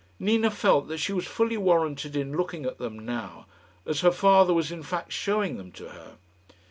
Nina 0.19 0.49
felt 0.49 0.87
that 0.87 0.97
she 0.97 1.13
was 1.13 1.27
fully 1.27 1.57
warranted 1.57 2.15
in 2.15 2.35
looking 2.35 2.65
at 2.65 2.79
them 2.79 2.97
now, 3.05 3.45
as 3.85 3.99
her 4.01 4.09
father 4.11 4.51
was 4.51 4.71
in 4.71 4.81
fact 4.81 5.11
showing 5.13 5.57
them 5.57 5.71
to 5.73 5.89
her. 5.89 6.15